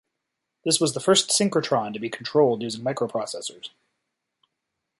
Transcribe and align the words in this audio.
This 0.65 0.79
was 0.79 0.95
the 0.95 0.99
first 0.99 1.29
synchrotron 1.29 1.93
to 1.93 1.99
be 1.99 2.09
controlled 2.09 2.63
using 2.63 2.83
microprocessors. 2.83 3.69